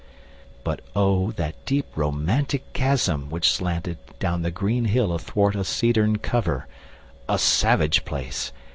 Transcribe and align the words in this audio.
But 0.63 0.79
O, 0.95 1.29
that 1.33 1.63
deep 1.63 1.85
romantic 1.95 2.73
chasm 2.73 3.29
which 3.29 3.47
slanted 3.51 3.99
Down 4.17 4.41
the 4.41 4.49
green 4.49 4.85
hill 4.85 5.13
athwart 5.13 5.55
a 5.55 5.63
cedarn 5.63 6.17
cover! 6.17 6.65
A 7.29 7.37
savage 7.37 8.03
place! 8.03 8.51